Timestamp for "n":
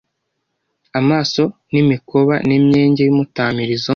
2.47-2.55